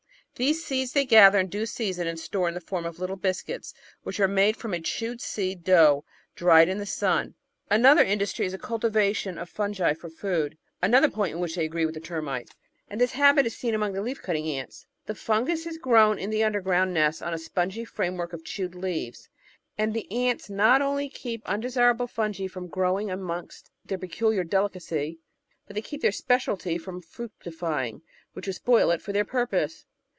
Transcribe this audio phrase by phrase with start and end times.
[0.35, 3.75] These seeds they gather in due season, and store in the form of little biscuits
[4.01, 6.03] which are made from a chewed seed dough
[6.35, 7.35] dried in the sun.
[7.69, 11.85] Another industry is the cultivation of fungi for food— another point in which they agree
[11.85, 12.53] with the Ter mites—
[12.89, 14.87] and this habit is seen among the Leaf cutting Ants.
[15.05, 18.73] The fungus is grown in the underground nest on a spongy frame work of chewed
[18.73, 19.29] leaves,
[19.77, 25.19] and the ants not only keep undesirable fungi from growing amongst their peculiar delicacy,
[25.67, 28.01] but they keep their speciality from fructifying,
[28.33, 29.85] which would spoil it for their purpose.